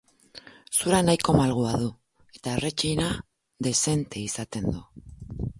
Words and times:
Zura 0.77 1.01
nahiko 1.09 1.35
malgua 1.39 1.75
du, 1.83 1.91
eta 2.39 2.55
erretxina 2.61 3.13
dezente 3.69 4.25
izaten 4.31 4.71
du. 4.75 4.87